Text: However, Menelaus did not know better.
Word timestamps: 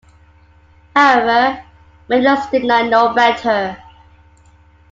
However, 0.95 1.63
Menelaus 2.09 2.49
did 2.49 2.63
not 2.63 2.89
know 2.89 3.13
better. 3.13 3.77